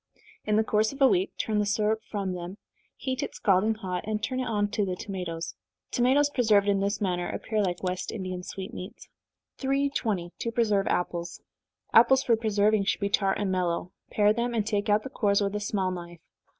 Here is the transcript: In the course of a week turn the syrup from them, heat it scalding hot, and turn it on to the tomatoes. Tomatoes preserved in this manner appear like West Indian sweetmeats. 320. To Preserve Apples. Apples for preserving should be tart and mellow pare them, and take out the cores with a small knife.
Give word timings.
In 0.45 0.55
the 0.55 0.63
course 0.63 0.91
of 0.91 0.99
a 0.99 1.07
week 1.07 1.37
turn 1.37 1.59
the 1.59 1.65
syrup 1.67 1.99
from 2.09 2.33
them, 2.33 2.57
heat 2.95 3.21
it 3.21 3.35
scalding 3.35 3.75
hot, 3.75 4.03
and 4.07 4.23
turn 4.23 4.39
it 4.39 4.47
on 4.47 4.67
to 4.69 4.83
the 4.83 4.95
tomatoes. 4.95 5.53
Tomatoes 5.91 6.31
preserved 6.31 6.67
in 6.67 6.79
this 6.79 6.99
manner 7.01 7.29
appear 7.29 7.61
like 7.61 7.83
West 7.83 8.11
Indian 8.11 8.41
sweetmeats. 8.41 9.07
320. 9.59 10.31
To 10.39 10.51
Preserve 10.51 10.87
Apples. 10.87 11.41
Apples 11.93 12.23
for 12.23 12.35
preserving 12.35 12.85
should 12.85 12.99
be 13.01 13.09
tart 13.09 13.37
and 13.37 13.51
mellow 13.51 13.91
pare 14.09 14.33
them, 14.33 14.55
and 14.55 14.65
take 14.65 14.89
out 14.89 15.03
the 15.03 15.09
cores 15.11 15.39
with 15.39 15.55
a 15.55 15.59
small 15.59 15.91
knife. 15.91 16.17